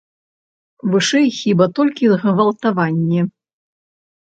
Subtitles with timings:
[0.93, 3.21] Вышэй, хіба, толькі згвалтаванні.